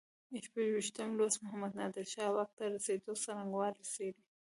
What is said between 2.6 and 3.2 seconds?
رسېدو